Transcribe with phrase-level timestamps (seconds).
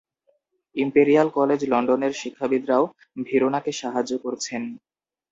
[0.75, 2.83] Imperial College লন্ডনের শিক্ষাবিদরাও
[3.27, 4.61] ভেরোনাকে সাহায্য করছেন।